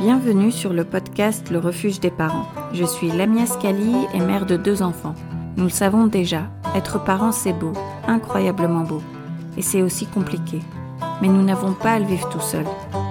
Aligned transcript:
Bienvenue 0.00 0.50
sur 0.50 0.72
le 0.72 0.84
podcast 0.84 1.50
Le 1.50 1.58
refuge 1.58 2.00
des 2.00 2.10
parents. 2.10 2.46
Je 2.72 2.84
suis 2.84 3.10
Lamia 3.10 3.46
Scali 3.46 3.94
et 4.14 4.20
mère 4.20 4.46
de 4.46 4.56
deux 4.56 4.82
enfants. 4.82 5.14
Nous 5.56 5.64
le 5.64 5.70
savons 5.70 6.06
déjà, 6.06 6.50
être 6.74 7.02
parent 7.04 7.30
c'est 7.30 7.52
beau, 7.52 7.72
incroyablement 8.08 8.82
beau. 8.82 9.02
Et 9.56 9.62
c'est 9.62 9.82
aussi 9.82 10.06
compliqué. 10.06 10.60
Mais 11.20 11.28
nous 11.28 11.42
n'avons 11.42 11.72
pas 11.72 11.92
à 11.92 11.98
le 11.98 12.06
vivre 12.06 12.28
tout 12.30 12.40
seul. 12.40 12.64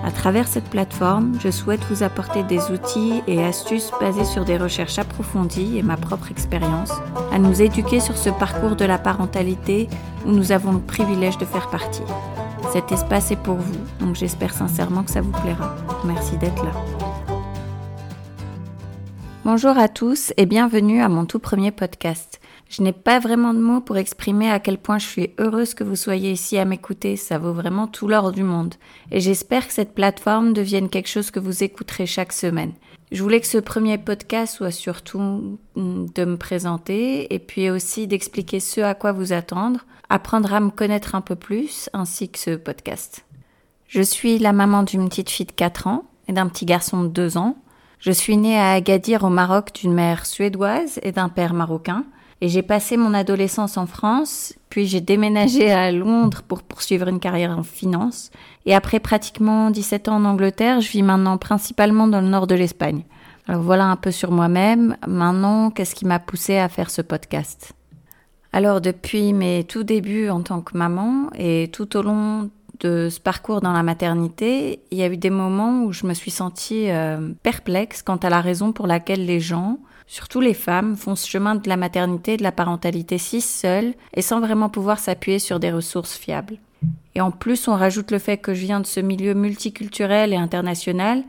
À 0.04 0.12
travers 0.12 0.47
cette 0.47 0.70
plateforme, 0.70 1.38
je 1.40 1.52
souhaite 1.52 1.83
vous 1.90 2.04
apporter 2.04 2.44
des 2.44 2.72
outils 2.72 3.22
et 3.28 3.44
astuces 3.44 3.92
basés 4.02 4.26
sur 4.26 4.44
des 4.44 4.58
recherches 4.58 5.00
approfondies 5.00 5.78
et 5.78 5.84
ma 5.84 5.96
propre 5.96 6.32
expérience, 6.32 6.92
à 7.32 7.38
nous 7.38 7.62
éduquer 7.62 8.00
sur 8.00 8.18
ce 8.18 8.32
parcours 8.32 8.76
de 8.76 8.86
la 8.86 8.98
parentalité 8.98 9.88
où 10.26 10.32
nous 10.32 10.52
avons 10.52 10.74
le 10.74 10.79
privilège 10.79 11.38
de 11.38 11.46
faire 11.46 11.70
partie. 11.70 12.04
Cet 12.72 12.94
espace 12.94 13.31
est 13.31 13.44
pour 13.44 13.56
vous, 13.56 13.79
donc 13.99 14.15
j'espère 14.15 14.53
sincèrement 14.53 15.03
que 15.03 15.12
ça 15.12 15.20
vous 15.20 15.33
plaira. 15.42 15.76
Merci 16.05 16.38
d'être 16.38 16.63
là. 16.63 16.71
Bonjour 19.44 19.77
à 19.77 19.89
tous 19.89 20.31
et 20.38 20.45
bienvenue 20.45 21.02
à 21.02 21.09
mon 21.09 21.25
tout 21.25 21.39
premier 21.39 21.71
podcast. 21.71 22.39
Je 22.70 22.81
n'ai 22.81 22.94
pas 22.94 23.20
vraiment 23.20 23.53
de 23.53 23.59
mots 23.59 23.81
pour 23.81 23.97
exprimer 23.97 24.49
à 24.49 24.61
quel 24.61 24.77
point 24.77 24.99
je 24.99 25.05
suis 25.05 25.31
heureuse 25.38 25.73
que 25.73 25.84
vous 25.84 25.97
soyez 25.97 26.31
ici 26.31 26.57
à 26.57 26.63
m'écouter, 26.63 27.17
ça 27.17 27.38
vaut 27.38 27.52
vraiment 27.52 27.88
tout 27.88 28.07
l'or 28.07 28.31
du 28.31 28.44
monde. 28.44 28.75
Et 29.11 29.19
j'espère 29.19 29.67
que 29.67 29.73
cette 29.73 29.94
plateforme 29.94 30.53
devienne 30.53 30.88
quelque 30.88 31.09
chose 31.09 31.30
que 31.30 31.41
vous 31.41 31.66
écouterez 31.66 32.05
chaque 32.05 32.31
semaine. 32.31 32.72
Je 33.11 33.21
voulais 33.21 33.41
que 33.41 33.47
ce 33.47 33.57
premier 33.57 33.97
podcast 33.97 34.55
soit 34.55 34.71
surtout 34.71 35.59
de 35.75 36.25
me 36.25 36.38
présenter 36.38 37.33
et 37.33 37.39
puis 37.39 37.69
aussi 37.69 38.07
d'expliquer 38.07 38.61
ce 38.61 38.79
à 38.79 38.93
quoi 38.93 39.11
vous 39.11 39.33
attendre, 39.33 39.81
apprendre 40.07 40.53
à 40.53 40.61
me 40.61 40.69
connaître 40.69 41.13
un 41.13 41.19
peu 41.19 41.35
plus, 41.35 41.89
ainsi 41.91 42.29
que 42.29 42.39
ce 42.39 42.55
podcast. 42.55 43.25
Je 43.88 44.02
suis 44.02 44.39
la 44.39 44.53
maman 44.53 44.83
d'une 44.83 45.09
petite 45.09 45.29
fille 45.29 45.45
de 45.45 45.52
4 45.52 45.88
ans 45.88 46.05
et 46.29 46.33
d'un 46.33 46.47
petit 46.47 46.66
garçon 46.66 47.03
de 47.03 47.09
2 47.09 47.38
ans. 47.38 47.57
Je 47.99 48.13
suis 48.13 48.38
née 48.38 48.57
à 48.57 48.71
Agadir 48.71 49.25
au 49.25 49.30
Maroc 49.30 49.73
d'une 49.73 49.93
mère 49.93 50.25
suédoise 50.25 50.97
et 51.03 51.11
d'un 51.11 51.27
père 51.27 51.53
marocain. 51.53 52.05
Et 52.44 52.50
j'ai 52.50 52.64
passé 52.64 52.97
mon 52.97 53.14
adolescence 53.14 53.78
en 53.78 53.86
France, 53.86 54.56
puis 54.70 54.88
j'ai 54.88 55.00
déménagé 55.00 55.72
à 55.72 55.92
Londres 55.92 56.42
pour 56.48 56.64
poursuivre 56.64 57.08
une 57.08 57.20
carrière 57.20 57.56
en 57.56 57.61
finance. 57.61 58.31
Et 58.66 58.73
après 58.73 59.00
pratiquement 59.00 59.70
17 59.70 60.09
ans 60.09 60.16
en 60.16 60.25
Angleterre, 60.25 60.81
je 60.81 60.89
vis 60.89 61.03
maintenant 61.03 61.38
principalement 61.38 62.08
dans 62.08 62.20
le 62.20 62.28
nord 62.28 62.48
de 62.48 62.56
l'Espagne. 62.56 63.03
Alors 63.48 63.61
voilà 63.61 63.86
un 63.86 63.95
peu 63.95 64.09
sur 64.09 64.31
moi-même. 64.31 64.98
Maintenant, 65.08 65.70
qu'est-ce 65.70 65.94
qui 65.94 66.06
m'a 66.06 66.20
poussé 66.20 66.58
à 66.58 66.67
faire 66.67 66.89
ce 66.89 67.03
podcast? 67.03 67.73
Alors 68.53 68.81
depuis 68.81 69.33
mes 69.33 69.64
tout 69.64 69.83
débuts 69.83 70.30
en 70.30 70.42
tant 70.42 70.61
que 70.61 70.78
maman 70.78 71.30
et 71.38 71.70
tout 71.72 71.95
au 71.95 72.02
long 72.02 72.50
de 72.80 73.09
ce 73.09 73.20
parcours 73.20 73.61
dans 73.61 73.72
la 73.72 73.83
maternité, 73.83 74.80
il 74.92 74.98
y 74.98 75.03
a 75.03 75.08
eu 75.08 75.17
des 75.17 75.30
moments 75.30 75.83
où 75.83 75.92
je 75.92 76.08
me 76.08 76.14
suis 76.14 76.31
sentie 76.31 76.89
euh, 76.89 77.30
perplexe 77.44 78.02
quant 78.02 78.17
à 78.17 78.30
la 78.30 78.42
raison 78.42 78.73
pour 78.73 78.88
laquelle 78.88 79.26
les 79.26 79.39
gens, 79.39 79.78
surtout 80.12 80.42
les 80.42 80.54
femmes, 80.54 80.98
font 80.98 81.16
ce 81.16 81.26
chemin 81.26 81.56
de 81.56 81.70
la 81.70 81.78
maternité 81.78 82.34
et 82.34 82.38
de 82.38 82.44
la 82.44 82.52
parentalité 82.52 83.17
si 83.17 83.40
seuls 83.40 83.94
et 84.14 84.22
sans 84.22 84.42
vraiment 84.42 84.67
pouvoir 84.67 85.00
s'appuyer 85.00 85.40
sur 85.40 85.58
des 85.58 85.72
ressources 85.72 86.17
fiables. 86.17 86.58
Et 87.16 87.22
en 87.22 87.31
plus, 87.31 87.70
on 87.70 87.78
rajoute 87.78 88.12
le 88.12 88.20
fait 88.20 88.36
que 88.36 88.54
je 88.54 88.66
viens 88.66 88.82
de 88.82 88.86
ce 88.86 89.00
milieu 89.00 89.34
multiculturel 89.34 90.34
et 90.34 90.36
international. 90.36 91.23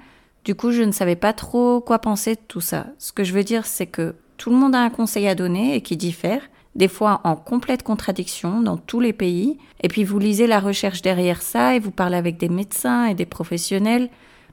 Du 0.45 0.57
coup, 0.57 0.73
je 0.73 0.83
ne 0.83 0.91
savais 0.91 1.15
pas 1.15 1.33
trop 1.33 1.81
quoi 1.81 2.01
penser 2.01 2.35
de 2.35 2.41
tout 2.49 2.61
ça. 2.61 2.87
Ce 2.99 3.13
que 3.13 3.23
je 3.23 3.33
veux 3.33 3.45
dire, 3.45 3.67
c'est 3.67 3.87
que 3.87 4.17
tout 4.37 4.51
le 4.51 4.57
monde 4.57 4.75
a 4.75 4.81
un 4.81 4.91
conseil 4.91 5.29
à 5.29 5.37
donner 5.37 5.77
et 5.77 5.81
qui 5.81 5.97
diffère, 5.97 6.43
des 6.75 6.89
fois 6.89 7.21
en 7.23 7.37
complète 7.37 7.85
contradiction 7.85 8.63
dans 8.63 8.79
tous 8.79 8.99
les 8.99 9.13
pays, 9.13 9.59
et 9.81 9.87
puis 9.87 10.03
vous 10.03 10.19
lisez 10.19 10.49
la 10.49 10.59
recherche 10.59 11.03
derrière 11.03 11.43
ça 11.43 11.77
et 11.77 11.79
vous 11.79 11.93
parlez 11.93 12.17
avec 12.17 12.37
des 12.37 12.49
médecins 12.49 13.07
et 13.07 13.15
des 13.15 13.27
professionnels, 13.27 14.11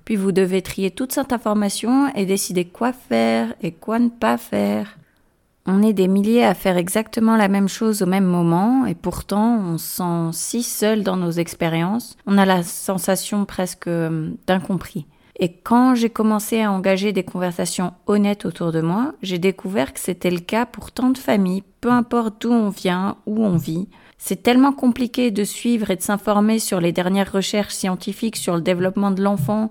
puis 0.10 0.16
vous 0.16 0.32
devez 0.32 0.64
trier 0.64 0.90
toute 0.90 1.12
cette 1.12 1.34
information 1.34 2.12
et 2.16 2.26
décider 2.26 2.66
quoi 2.66 2.94
faire 2.94 3.54
et 3.62 3.72
quoi 3.72 4.00
ne 4.00 4.10
pas 4.10 4.40
faire. 4.40 4.98
On 5.68 5.84
est 5.84 5.94
des 5.94 6.08
milliers 6.08 6.44
à 6.44 6.56
faire 6.56 6.78
exactement 6.78 7.38
la 7.38 7.48
même 7.48 7.68
chose 7.68 8.02
au 8.02 8.08
même 8.08 8.26
moment 8.26 8.88
et 8.88 8.96
pourtant 8.96 9.60
on 9.60 9.78
se 9.78 9.98
sent 9.98 10.30
si 10.32 10.64
seul 10.64 11.04
dans 11.04 11.16
nos 11.16 11.30
expériences, 11.30 12.18
on 12.26 12.40
a 12.40 12.46
la 12.46 12.64
sensation 12.64 13.46
presque 13.46 13.86
euh, 13.86 14.32
d'incompris. 14.48 15.06
Et 15.40 15.54
quand 15.54 15.94
j'ai 15.94 16.10
commencé 16.10 16.64
à 16.64 16.72
engager 16.72 17.14
des 17.14 17.22
conversations 17.22 17.94
honnêtes 18.08 18.48
autour 18.48 18.72
de 18.72 18.82
moi, 18.82 19.14
j'ai 19.22 19.38
découvert 19.38 19.94
que 19.94 20.00
c'était 20.00 20.32
le 20.32 20.40
cas 20.40 20.66
pour 20.66 20.92
tant 20.92 21.12
de 21.12 21.20
familles, 21.20 21.64
peu 21.82 21.92
importe 21.92 22.42
d'où 22.42 22.52
on 22.52 22.70
vient, 22.70 23.18
où 23.28 23.46
on 23.46 23.58
vit. 23.58 23.88
C'est 24.18 24.42
tellement 24.42 24.74
compliqué 24.74 25.30
de 25.30 25.44
suivre 25.44 25.92
et 25.92 25.96
de 25.96 26.02
s'informer 26.02 26.58
sur 26.58 26.82
les 26.82 26.94
dernières 26.94 27.32
recherches 27.32 27.76
scientifiques 27.76 28.38
sur 28.38 28.56
le 28.56 28.62
développement 28.62 29.12
de 29.12 29.22
l'enfant 29.22 29.70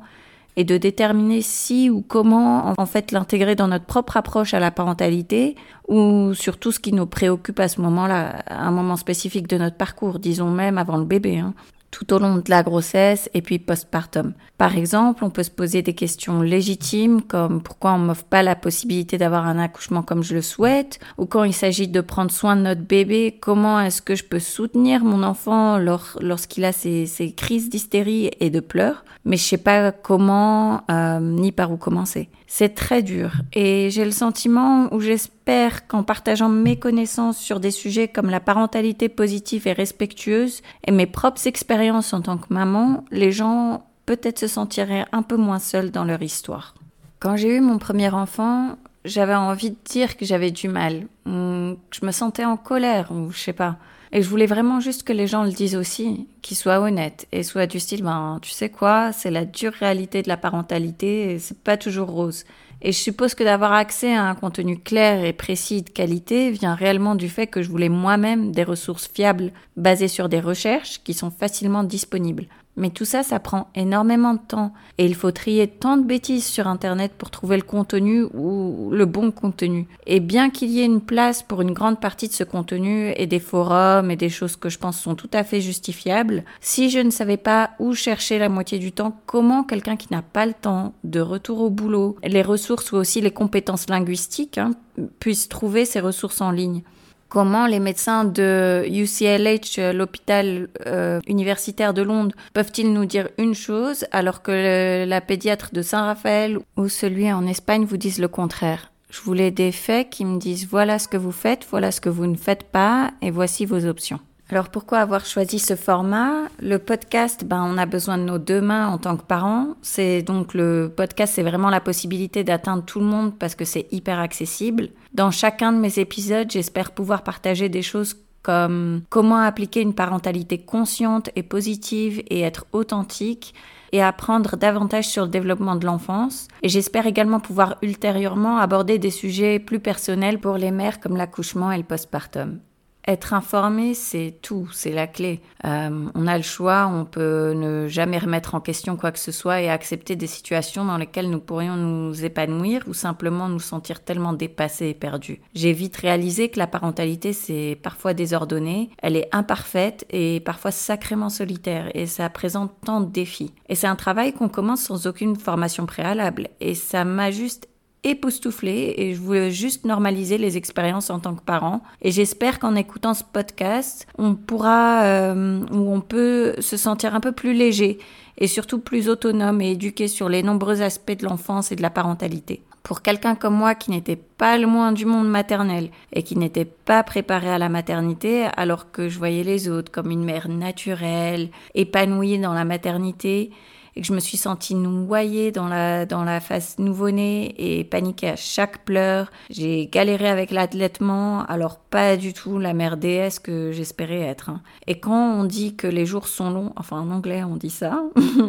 et 0.59 0.65
de 0.65 0.77
déterminer 0.77 1.41
si 1.41 1.89
ou 1.89 2.03
comment 2.03 2.75
en 2.77 2.87
fait 2.87 3.13
l'intégrer 3.13 3.55
dans 3.55 3.69
notre 3.69 3.85
propre 3.85 4.17
approche 4.17 4.55
à 4.55 4.59
la 4.59 4.73
parentalité 4.73 5.55
ou 5.87 6.35
sur 6.35 6.59
tout 6.59 6.73
ce 6.73 6.81
qui 6.81 6.93
nous 6.93 7.07
préoccupe 7.07 7.61
à 7.61 7.69
ce 7.69 7.81
moment-là, 7.81 8.43
à 8.49 8.67
un 8.67 8.73
moment 8.73 8.97
spécifique 8.97 9.47
de 9.47 9.57
notre 9.57 9.77
parcours, 9.77 10.19
disons 10.19 10.51
même 10.51 10.77
avant 10.77 10.97
le 10.97 11.05
bébé. 11.05 11.39
Hein 11.39 11.55
tout 11.91 12.13
au 12.13 12.19
long 12.19 12.37
de 12.37 12.51
la 12.51 12.63
grossesse 12.63 13.31
et 13.35 13.43
puis 13.43 13.59
postpartum. 13.59 14.35
Par 14.59 14.77
exemple, 14.77 15.25
on 15.25 15.31
peut 15.31 15.43
se 15.43 15.51
poser 15.51 15.83
des 15.83 15.95
questions 15.95 16.43
légitimes 16.43 17.23
comme 17.23 17.63
pourquoi 17.63 17.93
on 17.93 17.99
m'offre 17.99 18.25
pas 18.25 18.43
la 18.43 18.57
possibilité 18.57 19.19
d'avoir 19.19 19.47
un 19.47 19.59
accouchement 19.59 20.03
comme 20.03 20.23
je 20.23 20.35
le 20.35 20.43
souhaite 20.43 20.99
ou 21.17 21.27
quand 21.27 21.45
il 21.45 21.55
s'agit 21.55 21.89
de 21.89 22.01
prendre 22.01 22.31
soin 22.31 22.57
de 22.57 22.63
notre 22.63 22.83
bébé, 22.83 23.37
comment 23.41 23.81
est-ce 23.81 24.03
que 24.03 24.15
je 24.15 24.25
peux 24.25 24.41
soutenir 24.41 25.05
mon 25.05 25.23
enfant 25.23 25.79
lorsqu'il 25.79 26.65
a 26.65 26.73
ses, 26.73 27.35
crises 27.37 27.71
d'hystérie 27.71 28.31
et 28.41 28.51
de 28.51 28.61
pleurs, 28.61 29.05
mais 29.25 29.37
je 29.37 29.45
sais 29.45 29.59
pas 29.59 29.93
comment 29.93 30.83
euh, 30.91 31.21
ni 31.21 31.53
par 31.53 31.73
où 31.73 31.77
commencer. 31.77 32.29
C'est 32.47 32.75
très 32.75 33.03
dur 33.03 33.33
et 33.53 33.91
j'ai 33.91 34.05
le 34.05 34.11
sentiment 34.11 34.93
où 34.93 35.01
j'espère 35.01 35.38
qu'en 35.87 36.03
partageant 36.03 36.49
mes 36.51 36.79
connaissances 36.79 37.39
sur 37.39 37.59
des 37.59 37.71
sujets 37.71 38.09
comme 38.09 38.29
la 38.29 38.41
parentalité 38.41 39.09
positive 39.09 39.67
et 39.67 39.73
respectueuse 39.73 40.61
et 40.87 40.93
mes 40.93 41.07
propres 41.07 41.47
expériences 41.47 42.13
en 42.13 42.21
tant 42.21 42.37
que 42.37 42.53
maman, 42.53 43.05
les 43.11 43.33
gens 43.33 43.87
peut-être 44.05 44.39
se 44.39 44.47
sentiraient 44.47 45.07
un 45.13 45.23
peu 45.23 45.37
moins 45.37 45.59
seuls 45.59 45.91
dans 45.91 46.05
leur 46.05 46.23
histoire. 46.23 46.75
Quand 47.19 47.37
j'ai 47.37 47.57
eu 47.57 47.61
mon 47.61 47.79
premier 47.79 48.11
enfant, 48.11 48.77
j'avais 49.07 49.35
envie 49.35 49.71
de 49.71 49.77
dire 49.87 50.19
que 50.19 50.27
j'avais 50.27 50.51
du 50.51 50.69
mal, 50.69 51.07
ou 51.27 51.77
que 51.91 51.97
je 51.99 52.05
me 52.05 52.13
sentais 52.13 52.45
en 52.45 52.59
colère, 52.59 53.11
ou 53.11 53.31
je 53.31 53.39
sais 53.39 53.53
pas. 53.55 53.77
Et 54.13 54.23
je 54.23 54.29
voulais 54.29 54.47
vraiment 54.47 54.81
juste 54.81 55.03
que 55.03 55.13
les 55.13 55.27
gens 55.27 55.45
le 55.45 55.51
disent 55.51 55.77
aussi, 55.77 56.27
qu'ils 56.43 56.57
soient 56.57 56.81
honnêtes 56.81 57.27
et 57.33 57.43
soient 57.43 57.67
du 57.67 57.79
style, 57.79 58.03
ben, 58.03 58.39
tu 58.41 58.51
sais 58.51 58.71
quoi, 58.71 59.13
c'est 59.13 59.31
la 59.31 59.45
dure 59.45 59.73
réalité 59.73 60.23
de 60.23 60.29
la 60.29 60.37
parentalité 60.37 61.33
et 61.33 61.39
c'est 61.39 61.59
pas 61.59 61.77
toujours 61.77 62.09
rose. 62.09 62.45
Et 62.81 62.93
je 62.93 62.99
suppose 62.99 63.35
que 63.35 63.43
d'avoir 63.43 63.73
accès 63.73 64.15
à 64.15 64.25
un 64.25 64.35
contenu 64.35 64.79
clair 64.79 65.25
et 65.25 65.33
précis 65.33 65.83
de 65.83 65.91
qualité 65.91 66.51
vient 66.51 66.75
réellement 66.75 67.17
du 67.17 67.29
fait 67.29 67.49
que 67.49 67.61
je 67.61 67.69
voulais 67.69 67.89
moi-même 67.89 68.53
des 68.53 68.63
ressources 68.63 69.09
fiables 69.13 69.51
basées 69.77 70.09
sur 70.09 70.29
des 70.29 70.41
recherches 70.41 71.03
qui 71.03 71.13
sont 71.13 71.31
facilement 71.31 71.83
disponibles. 71.83 72.47
Mais 72.79 72.91
tout 72.91 73.05
ça, 73.05 73.25
ça 73.25 73.41
prend 73.41 73.69
énormément 73.75 74.35
de 74.35 74.41
temps. 74.47 74.73
Et 74.99 75.05
il 75.05 75.17
faut 75.17 75.33
trier 75.33 75.67
tant 75.67 75.97
de 75.97 76.05
bêtises 76.05 76.47
sur 76.47 76.69
Internet 76.69 77.13
pour 77.19 77.31
trouver 77.31 77.57
le 77.57 77.63
contenu 77.63 78.23
ou 78.35 78.91
le 78.93 79.05
bon 79.05 79.33
contenu. 79.33 79.87
Et 80.07 80.21
bien 80.21 80.49
qu'il 80.49 80.71
y 80.71 80.81
ait 80.81 80.87
une 80.87 81.01
place 81.01 81.43
pour 81.43 81.61
une 81.61 81.73
grande 81.73 82.01
partie 82.01 82.29
de 82.29 82.33
ce 82.33 82.45
contenu 82.45 83.13
et 83.17 83.27
des 83.27 83.41
forums 83.41 84.13
et 84.13 84.17
des 84.17 84.29
choses 84.29 84.57
que 84.57 84.69
je 84.69 84.79
pense 84.79 84.99
sont 84.99 85.17
tout 85.17 85.31
à 85.33 85.43
fait 85.43 85.61
justifiables, 85.61 86.45
si 86.61 86.89
je 86.89 87.01
ne 87.01 87.11
savais 87.11 87.37
pas 87.37 87.71
où 87.81 87.95
chercher 87.95 88.39
la 88.39 88.49
moitié 88.49 88.79
du 88.79 88.93
temps, 88.93 89.21
comment 89.27 89.65
quelqu'un 89.65 89.97
qui 89.97 90.09
n'a 90.13 90.23
pas 90.23 90.47
le 90.47 90.55
temps 90.55 90.95
de 91.03 91.21
retour 91.21 91.61
au 91.61 91.71
boulot, 91.71 92.17
les 92.23 92.43
ressources 92.43 92.93
ou 92.93 92.97
aussi 92.97 93.21
les 93.21 93.33
compétences 93.33 93.89
linguistiques, 93.91 94.59
hein, 94.59 94.71
puisse 95.19 95.49
trouver 95.49 95.85
ces 95.85 96.01
ressources 96.01 96.41
en 96.41 96.53
ligne? 96.53 96.83
Comment 97.29 97.67
les 97.67 97.81
médecins 97.81 98.25
de 98.25 98.85
UCLH, 98.89 99.95
l'hôpital 99.95 100.69
euh, 100.87 101.21
universitaire 101.27 101.95
de 101.95 102.03
Londres, 102.03 102.35
peuvent-ils 102.53 102.93
nous 102.93 103.05
dire 103.05 103.29
une 103.39 103.55
chose 103.55 104.05
alors 104.13 104.43
que 104.43 105.05
la 105.07 105.21
pédiatre 105.21 105.71
de 105.73 105.83
Saint-Raphaël 105.83 106.59
ou 106.77 106.89
celui 106.89 107.33
en 107.33 107.47
Espagne 107.47 107.85
vous 107.85 107.97
disent 107.97 108.21
le 108.21 108.29
contraire? 108.29 108.93
Je 109.11 109.21
voulais 109.23 109.51
des 109.51 109.73
faits 109.73 110.11
qui 110.11 110.25
me 110.25 110.39
disent 110.39 110.67
voilà 110.69 110.99
ce 110.99 111.09
que 111.09 111.17
vous 111.17 111.33
faites, 111.33 111.67
voilà 111.71 111.91
ce 111.91 112.01
que 112.01 112.11
vous 112.11 112.27
ne 112.27 112.37
faites 112.37 112.65
pas 112.65 113.11
et 113.23 113.31
voici 113.31 113.65
vos 113.65 113.87
options. 113.87 114.21
Alors 114.51 114.71
pourquoi 114.71 115.01
avoir 115.01 115.27
choisi 115.27 115.59
ce 115.59 115.77
format? 115.77 116.45
Le 116.59 116.79
podcast, 116.79 117.45
ben 117.45 117.63
on 117.69 117.77
a 117.77 117.85
besoin 117.85 118.17
de 118.17 118.23
nos 118.23 118.39
deux 118.39 118.63
mains 118.63 118.89
en 118.89 118.97
tant 118.97 119.19
que 119.19 119.23
parents. 119.23 119.75
C'est 119.83 120.23
donc 120.23 120.55
le 120.55 120.91
podcast, 120.95 121.35
c'est 121.35 121.43
vraiment 121.43 121.69
la 121.69 121.81
possibilité 121.81 122.45
d'atteindre 122.45 122.83
tout 122.83 122.99
le 123.01 123.05
monde 123.05 123.39
parce 123.39 123.55
que 123.55 123.67
c'est 123.67 123.87
hyper 123.93 124.19
accessible. 124.19 124.89
Dans 125.13 125.31
chacun 125.31 125.73
de 125.73 125.79
mes 125.79 125.99
épisodes, 125.99 126.51
j'espère 126.51 126.93
pouvoir 126.93 127.25
partager 127.25 127.69
des 127.69 127.83
choses 127.83 128.17
comme 128.43 129.03
comment 129.11 129.37
appliquer 129.37 129.83
une 129.83 129.93
parentalité 129.93 130.57
consciente 130.57 131.29
et 131.37 131.43
positive 131.43 132.23
et 132.31 132.41
être 132.41 132.65
authentique 132.73 133.53
et 133.93 134.03
apprendre 134.03 134.57
davantage 134.57 135.09
sur 135.09 135.25
le 135.25 135.31
développement 135.31 135.77
de 135.77 135.85
l'enfance. 135.85 136.49
Et 136.63 136.71
j'espère 136.71 137.07
également 137.07 137.41
pouvoir 137.41 137.77
ultérieurement 137.83 138.57
aborder 138.57 138.99
des 138.99 139.11
sujets 139.11 139.59
plus 139.59 139.81
personnels 139.81 140.39
pour 140.39 140.57
les 140.57 140.71
mères 140.71 141.01
comme 141.01 141.17
l'accouchement 141.17 141.71
et 141.71 141.77
le 141.77 141.85
postpartum. 141.85 142.61
Être 143.09 143.33
informé, 143.33 143.95
c'est 143.95 144.35
tout, 144.43 144.69
c'est 144.73 144.93
la 144.93 145.07
clé. 145.07 145.41
Euh, 145.65 146.09
on 146.15 146.27
a 146.27 146.37
le 146.37 146.43
choix, 146.43 146.87
on 146.93 147.07
peut 147.07 147.55
ne 147.55 147.89
jamais 147.89 148.19
remettre 148.19 148.55
en 148.55 148.61
question 148.61 148.97
quoi 148.97 149.13
que 149.13 149.19
ce 149.19 149.33
soit 149.33 149.63
et 149.63 149.71
accepter 149.71 150.15
des 150.15 150.27
situations 150.27 150.85
dans 150.85 150.99
lesquelles 150.99 151.31
nous 151.31 151.41
pourrions 151.41 151.77
nous 151.77 152.25
épanouir 152.25 152.83
ou 152.87 152.93
simplement 152.93 153.49
nous 153.49 153.61
sentir 153.61 154.05
tellement 154.05 154.35
dépassés 154.35 154.89
et 154.89 154.95
perdus. 154.95 155.41
J'ai 155.55 155.73
vite 155.73 155.97
réalisé 155.97 156.51
que 156.51 156.59
la 156.59 156.67
parentalité, 156.67 157.33
c'est 157.33 157.79
parfois 157.83 158.13
désordonné, 158.13 158.91
elle 158.99 159.17
est 159.17 159.29
imparfaite 159.33 160.05
et 160.11 160.41
parfois 160.41 160.71
sacrément 160.71 161.31
solitaire 161.31 161.91
et 161.95 162.07
ça 162.07 162.29
présente 162.29 162.73
tant 162.85 163.01
de 163.01 163.11
défis. 163.11 163.55
Et 163.71 163.75
c'est 163.75 163.87
un 163.87 163.97
travail 163.97 164.35
qu'on 164.35 164.51
commence 164.51 164.83
sans 164.83 165.07
aucune 165.07 165.37
formation 165.37 165.87
préalable 165.87 166.49
et 166.61 166.75
ça 166.75 167.07
m'a 167.07 167.31
juste 167.31 167.69
époustouflée 168.11 168.95
et 168.97 169.15
je 169.15 169.21
voulais 169.21 169.51
juste 169.51 169.85
normaliser 169.85 170.39
les 170.39 170.57
expériences 170.57 171.11
en 171.11 171.19
tant 171.19 171.35
que 171.35 171.43
parent. 171.43 171.83
Et 172.03 172.11
j'espère 172.11 172.59
qu'en 172.59 172.75
écoutant 172.75 173.15
ce 173.15 173.25
podcast, 173.25 174.07
on 174.19 174.35
pourra 174.35 175.03
euh, 175.05 175.61
ou 175.71 175.93
on 175.93 176.01
peut 176.01 176.55
se 176.61 176.77
sentir 176.77 177.15
un 177.15 177.21
peu 177.21 177.33
plus 177.33 177.53
léger 177.53 177.99
et 178.39 178.47
surtout 178.47 178.79
plus 178.79 179.09
autonome 179.09 179.61
et 179.61 179.73
éduqué 179.73 180.09
sur 180.09 180.29
les 180.29 180.43
nombreux 180.43 180.83
aspects 180.83 181.19
de 181.19 181.25
l'enfance 181.25 181.73
et 181.73 181.77
de 181.77 181.83
la 181.83 181.91
parentalité. 181.91 182.63
Pour 182.83 183.03
quelqu'un 183.03 183.35
comme 183.35 183.55
moi 183.55 183.75
qui 183.75 183.91
n'était 183.91 184.17
pas 184.17 184.57
le 184.57 184.67
moins 184.67 184.93
du 184.93 185.05
monde 185.05 185.29
maternel 185.29 185.91
et 186.13 186.23
qui 186.23 186.37
n'était 186.37 186.65
pas 186.65 187.03
préparé 187.03 187.51
à 187.51 187.59
la 187.59 187.69
maternité 187.69 188.47
alors 188.57 188.91
que 188.91 189.11
je 189.11 189.19
voyais 189.19 189.45
les 189.45 189.69
autres 189.69 189.93
comme 189.93 190.11
une 190.11 190.25
mère 190.25 190.49
naturelle, 190.49 191.51
épanouie 191.75 192.39
dans 192.39 192.55
la 192.55 192.65
maternité, 192.65 193.51
et 193.99 194.01
que 194.01 194.07
je 194.07 194.13
me 194.13 194.21
suis 194.21 194.37
sentie 194.37 194.77
noyée 194.77 195.51
dans 195.51 195.67
la, 195.67 196.07
dans 196.07 196.23
la 196.23 196.39
face 196.39 196.79
nouveau-né 196.79 197.53
et 197.59 197.83
paniquée 197.83 198.29
à 198.29 198.37
chaque 198.37 198.85
pleur. 198.85 199.33
J'ai 199.51 199.89
galéré 199.89 200.29
avec 200.29 200.53
l'allaitement, 200.53 201.45
alors 201.47 201.79
pas 201.79 202.17
du 202.17 202.33
tout 202.33 202.61
la 202.61 202.75
mère 202.75 202.97
déesse 202.97 203.41
que 203.41 203.73
j'espérais 203.73 204.21
être. 204.21 204.51
Hein. 204.51 204.61
Et 204.87 205.01
quand 205.01 205.41
on 205.41 205.43
dit 205.43 205.75
que 205.75 205.89
les 205.89 206.07
jours 206.07 206.29
sont 206.29 206.51
longs, 206.51 206.73
enfin 206.77 207.01
en 207.01 207.11
anglais 207.11 207.43
on 207.43 207.57
dit 207.57 207.71
ça, 207.71 208.05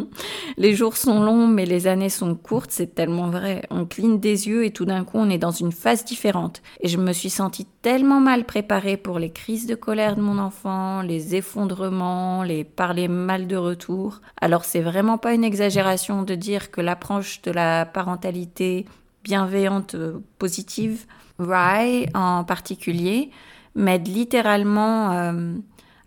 les 0.56 0.72
jours 0.72 0.96
sont 0.96 1.20
longs 1.20 1.48
mais 1.48 1.66
les 1.66 1.88
années 1.88 2.10
sont 2.10 2.36
courtes, 2.36 2.70
c'est 2.70 2.94
tellement 2.94 3.28
vrai. 3.28 3.62
On 3.70 3.86
cligne 3.86 4.20
des 4.20 4.46
yeux 4.46 4.64
et 4.64 4.70
tout 4.70 4.84
d'un 4.84 5.02
coup 5.02 5.18
on 5.18 5.30
est 5.30 5.38
dans 5.38 5.50
une 5.50 5.72
phase 5.72 6.04
différente. 6.04 6.62
Et 6.80 6.86
je 6.86 6.96
me 6.96 7.12
suis 7.12 7.30
sentie 7.30 7.66
tellement 7.82 8.20
mal 8.20 8.44
préparée 8.44 8.96
pour 8.96 9.18
les 9.18 9.30
crises 9.30 9.66
de 9.66 9.74
colère 9.74 10.14
de 10.14 10.20
mon 10.20 10.38
enfant, 10.38 11.02
les 11.02 11.34
effondrements, 11.34 12.44
les 12.44 12.62
parler 12.62 13.08
mal 13.08 13.48
de 13.48 13.56
retour. 13.56 14.20
Alors 14.40 14.64
c'est 14.64 14.80
vraiment 14.80 15.18
pas 15.18 15.34
une 15.34 15.39
exagération 15.42 16.22
de 16.22 16.34
dire 16.34 16.70
que 16.70 16.80
l'approche 16.80 17.42
de 17.42 17.50
la 17.50 17.86
parentalité 17.86 18.86
bienveillante, 19.22 19.94
euh, 19.94 20.20
positive, 20.38 21.06
Rye 21.38 22.08
en 22.14 22.44
particulier, 22.44 23.30
m'aide 23.74 24.08
littéralement 24.08 25.12
euh, 25.12 25.54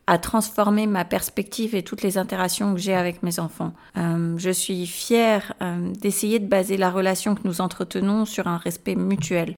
à 0.06 0.18
transformer 0.18 0.86
ma 0.86 1.06
perspective 1.06 1.76
et 1.76 1.84
toutes 1.84 2.02
les 2.02 2.18
interactions 2.18 2.74
que 2.74 2.80
j'ai 2.80 2.94
avec 2.94 3.24
mes 3.24 3.40
enfants. 3.40 3.74
Euh, 3.98 4.36
je 4.38 4.50
suis 4.50 4.86
fière 4.86 5.54
d'essayer 6.02 6.40
de 6.40 6.48
baser 6.48 6.78
la 6.78 6.92
relation 6.92 7.36
que 7.36 7.42
nous 7.46 7.62
entretenons 7.62 8.26
sur 8.26 8.48
un 8.48 8.58
respect 8.58 8.96
mutuel. 8.96 9.56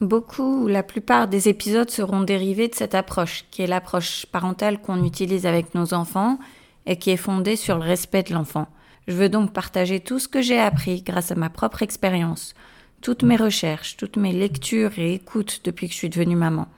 Beaucoup 0.00 0.62
ou 0.62 0.68
la 0.68 0.84
plupart 0.84 1.26
des 1.26 1.48
épisodes 1.48 1.90
seront 1.90 2.22
dérivés 2.22 2.68
de 2.68 2.74
cette 2.76 2.94
approche, 2.94 3.44
qui 3.50 3.62
est 3.62 3.66
l'approche 3.66 4.26
parentale 4.26 4.80
qu'on 4.80 5.04
utilise 5.04 5.44
avec 5.44 5.74
nos 5.74 5.92
enfants 5.92 6.38
et 6.86 6.96
qui 6.96 7.10
est 7.10 7.16
fondée 7.16 7.56
sur 7.56 7.76
le 7.76 7.82
respect 7.82 8.22
de 8.22 8.32
l'enfant. 8.32 8.68
Je 9.08 9.14
veux 9.14 9.30
donc 9.30 9.54
partager 9.54 10.00
tout 10.00 10.18
ce 10.18 10.28
que 10.28 10.42
j'ai 10.42 10.60
appris 10.60 11.00
grâce 11.00 11.32
à 11.32 11.34
ma 11.34 11.48
propre 11.48 11.82
expérience, 11.82 12.54
toutes 13.00 13.22
mes 13.22 13.36
recherches, 13.36 13.96
toutes 13.96 14.18
mes 14.18 14.32
lectures 14.32 14.98
et 14.98 15.14
écoutes 15.14 15.62
depuis 15.64 15.86
que 15.86 15.94
je 15.94 15.98
suis 15.98 16.10
devenue 16.10 16.36
maman. 16.36 16.68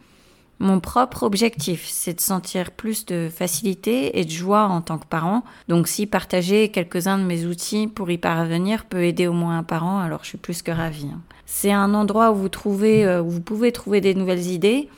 Mon 0.61 0.79
propre 0.79 1.25
objectif, 1.25 1.89
c'est 1.89 2.15
de 2.15 2.21
sentir 2.21 2.71
plus 2.71 3.05
de 3.05 3.29
facilité 3.35 4.21
et 4.21 4.25
de 4.25 4.31
joie 4.31 4.67
en 4.67 4.81
tant 4.81 4.99
que 4.99 5.07
parent. 5.07 5.43
Donc 5.67 5.89
si 5.89 6.07
partager 6.07 6.69
quelques-uns 6.69 7.19
de 7.19 7.25
mes 7.25 7.47
outils 7.47 7.89
pour 7.89 8.09
y 8.13 8.19
parvenir 8.19 8.85
peut 8.85 9.03
aider 9.03 9.27
au 9.27 9.33
moins 9.33 9.59
un 9.59 9.65
parent, 9.65 9.99
alors 9.99 10.21
je 10.23 10.29
suis 10.29 10.39
plus 10.39 10.63
que 10.63 10.71
ravie. 10.71 11.09
Hein. 11.13 11.23
C'est 11.47 11.73
un 11.73 11.95
endroit 11.95 12.31
où 12.31 12.37
vous 12.37 12.49
trouvez, 12.49 13.05
euh, 13.05 13.23
où 13.23 13.31
vous 13.31 13.41
pouvez 13.41 13.73
trouver 13.73 14.01
des 14.01 14.15
nouvelles 14.15 14.47
idées, 14.47 14.89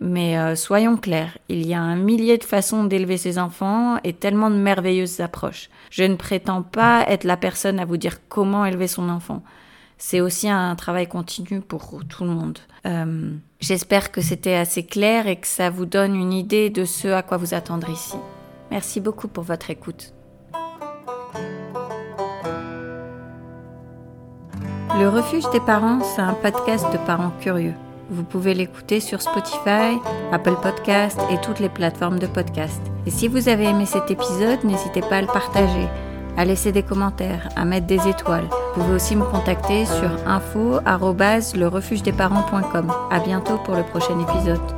mais 0.00 0.38
euh, 0.38 0.54
soyons 0.54 0.96
clairs, 0.96 1.36
il 1.48 1.66
y 1.66 1.74
a 1.74 1.80
un 1.80 1.96
millier 1.96 2.38
de 2.38 2.44
façons 2.44 2.84
d'élever 2.84 3.16
ses 3.16 3.38
enfants 3.38 3.98
et 4.04 4.12
tellement 4.12 4.50
de 4.50 4.56
merveilleuses 4.56 5.20
approches. 5.20 5.70
Je 5.90 6.04
ne 6.04 6.14
prétends 6.14 6.62
pas 6.62 7.04
être 7.08 7.24
la 7.24 7.36
personne 7.36 7.80
à 7.80 7.84
vous 7.84 7.96
dire 7.96 8.18
comment 8.28 8.64
élever 8.64 8.86
son 8.86 9.08
enfant. 9.08 9.42
C'est 9.96 10.20
aussi 10.20 10.48
un 10.48 10.76
travail 10.76 11.08
continu 11.08 11.60
pour 11.60 12.00
tout 12.08 12.22
le 12.22 12.30
monde. 12.30 12.58
Euh, 12.86 13.32
j'espère 13.58 14.12
que 14.12 14.20
c'était 14.20 14.54
assez 14.54 14.86
clair 14.86 15.26
et 15.26 15.36
que 15.36 15.46
ça 15.46 15.70
vous 15.70 15.86
donne 15.86 16.14
une 16.14 16.32
idée 16.32 16.70
de 16.70 16.84
ce 16.84 17.08
à 17.08 17.22
quoi 17.22 17.36
vous 17.36 17.52
attendre 17.52 17.90
ici. 17.90 18.16
Merci 18.70 19.00
beaucoup 19.00 19.26
pour 19.26 19.42
votre 19.42 19.70
écoute. 19.70 20.14
Le 25.00 25.08
refuge 25.08 25.48
des 25.50 25.60
parents, 25.60 26.00
c'est 26.02 26.22
un 26.22 26.34
podcast 26.34 26.84
de 26.92 26.98
parents 26.98 27.32
curieux. 27.40 27.74
Vous 28.10 28.24
pouvez 28.24 28.54
l'écouter 28.54 29.00
sur 29.00 29.20
Spotify, 29.20 29.98
Apple 30.32 30.56
Podcast 30.62 31.20
et 31.30 31.38
toutes 31.42 31.60
les 31.60 31.68
plateformes 31.68 32.18
de 32.18 32.26
podcast. 32.26 32.80
Et 33.06 33.10
si 33.10 33.28
vous 33.28 33.50
avez 33.50 33.64
aimé 33.64 33.84
cet 33.84 34.10
épisode, 34.10 34.64
n'hésitez 34.64 35.02
pas 35.02 35.16
à 35.16 35.20
le 35.20 35.26
partager, 35.26 35.86
à 36.36 36.44
laisser 36.44 36.72
des 36.72 36.82
commentaires, 36.82 37.48
à 37.54 37.64
mettre 37.64 37.86
des 37.86 38.08
étoiles. 38.08 38.48
Vous 38.74 38.82
pouvez 38.82 38.94
aussi 38.94 39.14
me 39.14 39.24
contacter 39.24 39.84
sur 39.84 40.10
info@lerefugedesparents.com. 40.26 42.92
À 43.10 43.20
bientôt 43.20 43.58
pour 43.58 43.76
le 43.76 43.82
prochain 43.82 44.18
épisode. 44.20 44.77